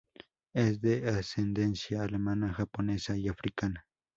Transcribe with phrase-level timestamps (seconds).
[0.55, 3.85] Es de ascendencia alemana, japonesa y africana.